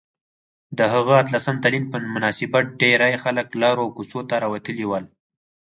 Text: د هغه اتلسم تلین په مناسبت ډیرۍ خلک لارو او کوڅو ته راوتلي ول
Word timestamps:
د 0.77 0.79
هغه 0.93 1.13
اتلسم 1.21 1.55
تلین 1.63 1.83
په 1.91 1.97
مناسبت 2.15 2.65
ډیرۍ 2.81 3.13
خلک 3.23 3.47
لارو 3.61 3.81
او 3.85 3.93
کوڅو 3.97 4.19
ته 4.29 4.35
راوتلي 4.43 4.85
ول 4.87 5.05